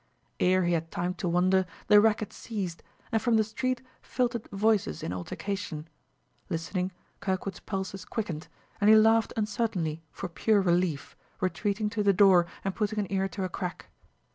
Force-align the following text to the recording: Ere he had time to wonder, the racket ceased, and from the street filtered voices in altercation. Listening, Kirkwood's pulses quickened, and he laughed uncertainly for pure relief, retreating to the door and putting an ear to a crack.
Ere 0.39 0.63
he 0.63 0.73
had 0.73 0.89
time 0.89 1.13
to 1.13 1.29
wonder, 1.29 1.63
the 1.85 2.01
racket 2.01 2.33
ceased, 2.33 2.81
and 3.11 3.21
from 3.21 3.35
the 3.37 3.43
street 3.43 3.83
filtered 4.01 4.47
voices 4.49 5.03
in 5.03 5.13
altercation. 5.13 5.87
Listening, 6.49 6.91
Kirkwood's 7.19 7.59
pulses 7.59 8.03
quickened, 8.03 8.47
and 8.81 8.89
he 8.89 8.95
laughed 8.95 9.31
uncertainly 9.37 10.01
for 10.11 10.27
pure 10.27 10.59
relief, 10.59 11.15
retreating 11.39 11.87
to 11.91 12.01
the 12.01 12.13
door 12.13 12.47
and 12.65 12.73
putting 12.73 12.97
an 12.97 13.11
ear 13.11 13.27
to 13.27 13.43
a 13.43 13.49
crack. 13.49 13.89